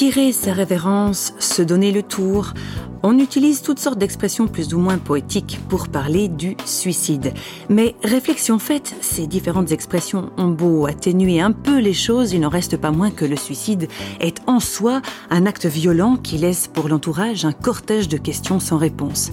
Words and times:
tirer 0.00 0.32
sa 0.32 0.54
révérence, 0.54 1.34
se 1.38 1.60
donner 1.60 1.92
le 1.92 2.02
tour, 2.02 2.54
on 3.02 3.18
utilise 3.18 3.60
toutes 3.60 3.78
sortes 3.78 3.98
d'expressions 3.98 4.48
plus 4.48 4.72
ou 4.72 4.78
moins 4.78 4.96
poétiques 4.96 5.60
pour 5.68 5.88
parler 5.88 6.28
du 6.28 6.56
suicide. 6.64 7.34
Mais 7.68 7.94
réflexion 8.02 8.58
faite, 8.58 8.96
ces 9.02 9.26
différentes 9.26 9.72
expressions 9.72 10.30
ont 10.38 10.48
beau 10.48 10.86
atténuer 10.86 11.42
un 11.42 11.52
peu 11.52 11.80
les 11.80 11.92
choses, 11.92 12.32
il 12.32 12.40
n'en 12.40 12.48
reste 12.48 12.78
pas 12.78 12.92
moins 12.92 13.10
que 13.10 13.26
le 13.26 13.36
suicide 13.36 13.88
est 14.20 14.38
en 14.46 14.58
soi 14.58 15.02
un 15.28 15.44
acte 15.44 15.66
violent 15.66 16.16
qui 16.16 16.38
laisse 16.38 16.66
pour 16.66 16.88
l'entourage 16.88 17.44
un 17.44 17.52
cortège 17.52 18.08
de 18.08 18.16
questions 18.16 18.58
sans 18.58 18.78
réponse. 18.78 19.30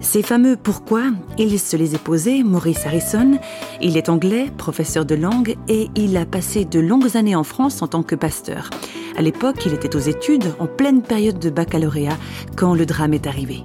Ces 0.00 0.22
fameux 0.22 0.56
pourquoi, 0.56 1.02
il 1.36 1.58
se 1.60 1.76
les 1.76 1.94
est 1.94 2.02
posés, 2.02 2.42
Maurice 2.44 2.86
Harrison. 2.86 3.38
Il 3.82 3.98
est 3.98 4.08
anglais, 4.08 4.46
professeur 4.56 5.04
de 5.04 5.16
langue, 5.16 5.56
et 5.68 5.88
il 5.96 6.16
a 6.16 6.24
passé 6.24 6.64
de 6.64 6.80
longues 6.80 7.16
années 7.16 7.36
en 7.36 7.44
France 7.44 7.82
en 7.82 7.88
tant 7.88 8.02
que 8.02 8.14
pasteur. 8.14 8.70
À 9.18 9.20
l'époque, 9.20 9.66
il 9.66 9.74
était 9.74 9.96
aux 9.96 9.98
études, 9.98 10.54
en 10.60 10.68
pleine 10.68 11.02
période 11.02 11.40
de 11.40 11.50
baccalauréat, 11.50 12.16
quand 12.54 12.72
le 12.76 12.86
drame 12.86 13.14
est 13.14 13.26
arrivé. 13.26 13.64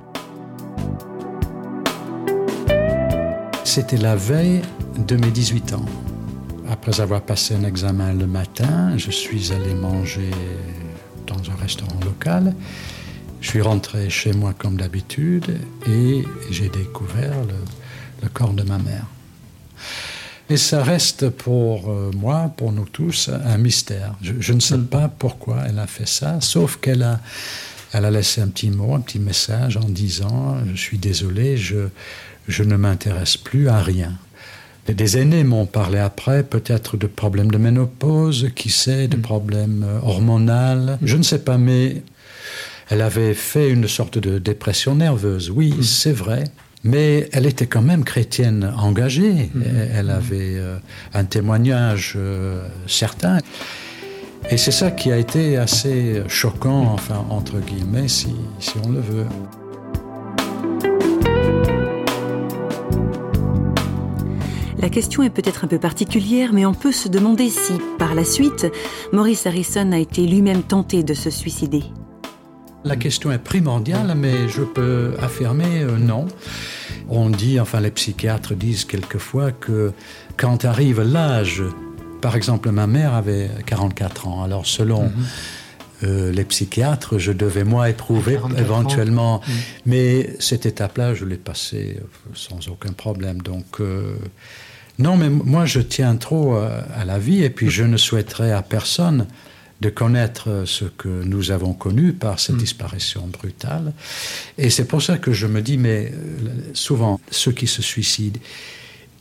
C'était 3.63 3.97
la 3.97 4.15
veille 4.15 4.63
de 4.97 5.15
mes 5.15 5.29
18 5.29 5.73
ans. 5.73 5.85
Après 6.71 6.99
avoir 6.99 7.21
passé 7.21 7.53
un 7.53 7.65
examen 7.65 8.13
le 8.13 8.25
matin, 8.25 8.97
je 8.97 9.11
suis 9.11 9.51
allé 9.53 9.75
manger 9.75 10.31
dans 11.27 11.37
un 11.51 11.55
restaurant 11.61 11.99
local. 12.03 12.55
Je 13.39 13.49
suis 13.49 13.61
rentré 13.61 14.09
chez 14.09 14.33
moi 14.33 14.55
comme 14.57 14.77
d'habitude 14.77 15.59
et 15.87 16.23
j'ai 16.49 16.69
découvert 16.69 17.35
le, 18.23 18.27
corps 18.29 18.53
de 18.53 18.63
ma 18.63 18.79
mère. 18.79 19.05
Et 20.53 20.57
ça 20.57 20.83
reste 20.83 21.29
pour 21.31 21.89
euh, 21.89 22.11
moi, 22.15 22.53
pour 22.55 22.71
nous 22.71 22.85
tous, 22.85 23.31
un 23.43 23.57
mystère. 23.57 24.13
Je, 24.21 24.53
ne 24.53 24.59
sais 24.59 24.77
mm. 24.77 24.85
pas 24.85 25.07
pourquoi 25.07 25.63
elle 25.67 25.79
a 25.79 25.87
fait 25.87 26.07
ça, 26.07 26.39
sauf 26.41 26.77
qu'elle 26.77 27.01
a, 27.01 27.19
elle 27.91 28.05
a 28.05 28.11
laissé 28.11 28.39
un 28.39 28.49
petit 28.49 28.69
mot, 28.69 28.93
un 28.93 28.99
petit 28.99 29.17
message 29.17 29.77
en 29.77 29.89
disant 29.89 30.57
Je 30.71 30.75
suis 30.75 30.99
désolé, 30.99 31.57
je, 31.57 31.87
je 32.47 32.61
ne 32.61 32.75
m'intéresse 32.75 33.35
plus 33.35 33.67
à 33.67 33.79
rien. 33.79 34.13
Des 34.87 35.17
aînés 35.17 35.43
m'ont 35.43 35.65
parlé 35.65 35.97
après, 35.97 36.43
peut-être 36.43 36.97
de 36.97 37.07
problèmes 37.07 37.49
de 37.49 37.57
ménopause, 37.57 38.51
qui 38.55 38.69
sait, 38.69 39.07
de 39.07 39.17
mm. 39.17 39.21
problèmes 39.21 39.83
euh, 39.83 40.01
hormonaux. 40.03 40.97
Je 41.01 41.17
ne 41.17 41.23
sais 41.23 41.39
pas, 41.39 41.57
mais 41.57 42.03
elle 42.91 43.01
avait 43.01 43.33
fait 43.33 43.71
une 43.71 43.87
sorte 43.87 44.19
de 44.19 44.37
dépression 44.37 44.93
nerveuse, 44.93 45.49
oui, 45.49 45.73
mm. 45.73 45.81
c'est 45.81 46.13
vrai. 46.13 46.43
Mais 46.83 47.29
elle 47.31 47.45
était 47.45 47.67
quand 47.67 47.81
même 47.81 48.03
chrétienne 48.03 48.73
engagée. 48.77 49.49
Mm. 49.53 49.61
Elle 49.95 50.09
avait 50.09 50.55
euh, 50.57 50.77
un 51.13 51.23
témoignage 51.23 52.13
euh, 52.15 52.67
certain. 52.87 53.39
Et 54.49 54.57
c'est 54.57 54.71
ça 54.71 54.91
qui 54.91 55.11
a 55.11 55.17
été 55.17 55.57
assez 55.57 56.21
choquant, 56.27 56.91
enfin, 56.93 57.25
entre 57.29 57.59
guillemets, 57.59 58.09
si, 58.09 58.35
si 58.59 58.73
on 58.85 58.89
le 58.89 58.99
veut. 58.99 59.25
La 64.83 64.89
question 64.89 65.23
est 65.23 65.29
peut-être 65.29 65.63
un 65.63 65.67
peu 65.69 65.79
particulière, 65.79 66.51
mais 66.51 66.65
on 66.65 66.73
peut 66.73 66.91
se 66.91 67.07
demander 67.07 67.49
si, 67.49 67.71
par 67.97 68.15
la 68.15 68.25
suite, 68.25 68.67
Maurice 69.13 69.47
Harrison 69.47 69.93
a 69.93 69.97
été 69.97 70.27
lui-même 70.27 70.61
tenté 70.61 71.03
de 71.03 71.13
se 71.13 71.29
suicider. 71.29 71.83
La 72.85 72.97
question 72.97 73.31
est 73.31 73.37
primordiale, 73.37 74.13
mais 74.15 74.49
je 74.49 74.61
peux 74.61 75.13
affirmer 75.21 75.83
euh, 75.83 75.97
non. 75.97 76.27
On 77.09 77.29
dit, 77.29 77.59
enfin 77.59 77.79
les 77.79 77.91
psychiatres 77.91 78.55
disent 78.55 78.83
quelquefois 78.83 79.51
que 79.51 79.93
quand 80.35 80.65
arrive 80.65 81.01
l'âge, 81.01 81.63
par 82.21 82.35
exemple 82.35 82.71
ma 82.71 82.85
mère 82.85 83.13
avait 83.13 83.49
44 83.65 84.27
ans, 84.27 84.43
alors 84.43 84.65
selon... 84.65 85.03
Mhm. 85.03 85.11
Euh, 86.05 86.33
les 86.33 86.43
psychiatres, 86.43 87.17
je 87.17 87.31
devais 87.31 87.63
moi 87.63 87.89
éprouver 87.89 88.37
éventuellement. 88.57 89.39
Mhm. 89.47 89.53
Mais 89.85 90.35
cette 90.37 90.65
étape-là, 90.65 91.13
je 91.13 91.23
l'ai 91.23 91.37
passée 91.37 91.97
sans 92.33 92.67
aucun 92.67 92.91
problème. 92.91 93.41
Donc, 93.41 93.79
non, 94.99 95.15
mais 95.15 95.29
moi, 95.29 95.63
je 95.63 95.79
tiens 95.79 96.17
trop 96.17 96.57
à 96.57 97.05
la 97.05 97.19
vie 97.19 97.41
et 97.43 97.49
puis 97.49 97.69
je 97.69 97.85
ne 97.85 97.95
souhaiterais 97.95 98.51
à 98.51 98.61
personne 98.61 99.27
de 99.81 99.89
connaître 99.89 100.63
ce 100.65 100.85
que 100.85 101.23
nous 101.23 101.51
avons 101.51 101.73
connu 101.73 102.13
par 102.13 102.39
cette 102.39 102.55
mm. 102.55 102.59
disparition 102.59 103.27
brutale. 103.27 103.93
Et 104.57 104.69
c'est 104.69 104.85
pour 104.85 105.01
ça 105.01 105.17
que 105.17 105.33
je 105.33 105.47
me 105.47 105.61
dis, 105.61 105.77
mais 105.77 106.11
euh, 106.13 106.49
souvent, 106.73 107.19
ceux 107.31 107.51
qui 107.51 107.67
se 107.67 107.81
suicident, 107.81 108.39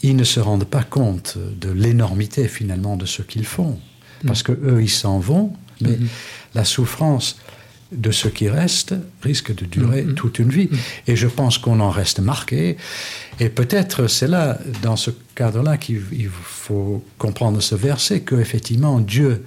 ils 0.02 0.16
ne 0.16 0.24
se 0.24 0.40
rendent 0.40 0.64
pas 0.64 0.84
compte 0.84 1.36
de 1.38 1.70
l'énormité 1.70 2.48
finalement 2.48 2.96
de 2.96 3.06
ce 3.06 3.22
qu'ils 3.22 3.46
font. 3.46 3.78
Mm. 4.22 4.26
Parce 4.26 4.42
que 4.42 4.52
eux, 4.52 4.82
ils 4.82 4.90
s'en 4.90 5.18
vont, 5.18 5.52
mais 5.80 5.90
mm-hmm. 5.90 6.08
la 6.54 6.64
souffrance 6.64 7.36
de 7.92 8.10
ce 8.10 8.28
qui 8.28 8.48
reste 8.48 8.94
risque 9.22 9.54
de 9.54 9.64
durer 9.64 10.02
mm-hmm. 10.02 10.14
toute 10.14 10.38
une 10.38 10.50
vie. 10.50 10.68
Mm. 10.70 10.76
Et 11.08 11.16
je 11.16 11.26
pense 11.26 11.58
qu'on 11.58 11.80
en 11.80 11.90
reste 11.90 12.20
marqué. 12.20 12.76
Et 13.40 13.48
peut-être 13.48 14.06
c'est 14.06 14.28
là, 14.28 14.58
dans 14.82 14.96
ce 14.96 15.10
cadre-là, 15.34 15.76
qu'il 15.76 16.30
faut 16.42 17.04
comprendre 17.18 17.60
ce 17.60 17.74
verset, 17.74 18.20
que 18.20 18.36
effectivement 18.36 19.00
Dieu 19.00 19.44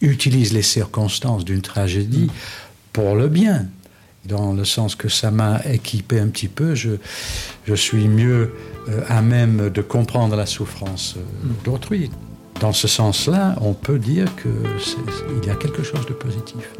utilise 0.00 0.52
les 0.52 0.62
circonstances 0.62 1.44
d'une 1.44 1.62
tragédie 1.62 2.28
pour 2.92 3.14
le 3.14 3.28
bien. 3.28 3.66
Dans 4.24 4.52
le 4.52 4.64
sens 4.64 4.96
que 4.96 5.08
ça 5.08 5.30
m'a 5.30 5.60
équipé 5.64 6.18
un 6.18 6.26
petit 6.26 6.48
peu, 6.48 6.74
je, 6.74 6.90
je 7.64 7.74
suis 7.74 8.08
mieux 8.08 8.54
euh, 8.88 9.02
à 9.08 9.22
même 9.22 9.70
de 9.70 9.82
comprendre 9.82 10.34
la 10.34 10.46
souffrance 10.46 11.14
euh, 11.16 11.48
d'autrui. 11.64 12.10
Dans 12.60 12.72
ce 12.72 12.88
sens-là, 12.88 13.54
on 13.60 13.74
peut 13.74 13.98
dire 13.98 14.26
qu'il 14.36 15.46
y 15.46 15.50
a 15.50 15.54
quelque 15.54 15.82
chose 15.82 16.06
de 16.06 16.14
positif. 16.14 16.72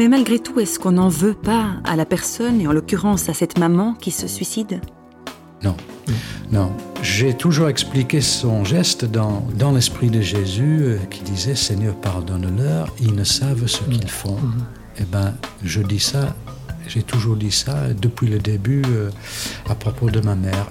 Mais 0.00 0.08
malgré 0.08 0.38
tout, 0.38 0.58
est-ce 0.58 0.78
qu'on 0.78 0.92
n'en 0.92 1.10
veut 1.10 1.34
pas 1.34 1.72
à 1.84 1.94
la 1.94 2.06
personne, 2.06 2.58
et 2.62 2.66
en 2.66 2.72
l'occurrence 2.72 3.28
à 3.28 3.34
cette 3.34 3.58
maman 3.58 3.92
qui 3.92 4.10
se 4.10 4.26
suicide? 4.26 4.80
Non, 5.62 5.76
non. 6.50 6.72
J'ai 7.02 7.34
toujours 7.34 7.68
expliqué 7.68 8.22
son 8.22 8.64
geste 8.64 9.04
dans, 9.04 9.46
dans 9.58 9.72
l'esprit 9.72 10.08
de 10.08 10.22
Jésus 10.22 10.78
euh, 10.80 10.96
qui 11.10 11.20
disait 11.20 11.54
Seigneur, 11.54 11.94
pardonne-leur, 11.96 12.88
ils 12.98 13.14
ne 13.14 13.24
savent 13.24 13.66
ce 13.66 13.82
qu'ils 13.82 14.08
font. 14.08 14.36
Mm-hmm. 14.36 15.00
Eh 15.00 15.04
bien, 15.04 15.34
je 15.62 15.82
dis 15.82 16.00
ça, 16.00 16.34
j'ai 16.88 17.02
toujours 17.02 17.36
dit 17.36 17.52
ça 17.52 17.92
depuis 17.92 18.28
le 18.28 18.38
début 18.38 18.82
euh, 18.88 19.10
à 19.68 19.74
propos 19.74 20.08
de 20.08 20.20
ma 20.20 20.34
mère. 20.34 20.68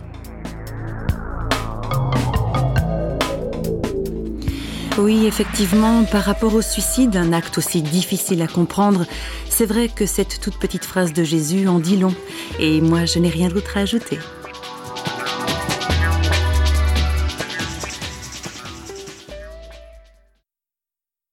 Oui, 4.97 5.25
effectivement, 5.27 6.03
par 6.03 6.23
rapport 6.23 6.53
au 6.53 6.61
suicide, 6.61 7.15
un 7.15 7.31
acte 7.31 7.57
aussi 7.57 7.81
difficile 7.81 8.41
à 8.41 8.47
comprendre, 8.47 9.05
c'est 9.49 9.65
vrai 9.65 9.87
que 9.87 10.05
cette 10.05 10.41
toute 10.41 10.57
petite 10.57 10.83
phrase 10.83 11.13
de 11.13 11.23
Jésus 11.23 11.67
en 11.67 11.79
dit 11.79 11.97
long. 11.97 12.13
Et 12.59 12.81
moi, 12.81 13.05
je 13.05 13.19
n'ai 13.19 13.29
rien 13.29 13.47
d'autre 13.47 13.77
à 13.77 13.81
ajouter. 13.81 14.19